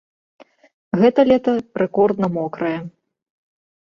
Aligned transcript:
Гэтае 1.01 1.25
лета 1.31 1.51
рэкордна 1.81 2.27
мокрае. 2.39 2.73